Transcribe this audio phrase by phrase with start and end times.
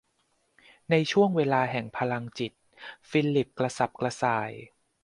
[0.89, 2.51] ในช่วงเวลาแห่งพลังจิต
[3.09, 4.51] ฟิลิปกระสับกระส่าย